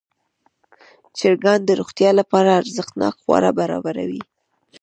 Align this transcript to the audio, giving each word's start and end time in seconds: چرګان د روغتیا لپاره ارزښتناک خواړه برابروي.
چرګان 1.17 1.59
د 1.65 1.69
روغتیا 1.79 2.11
لپاره 2.19 2.49
ارزښتناک 2.61 3.15
خواړه 3.23 3.51
برابروي. 3.59 4.21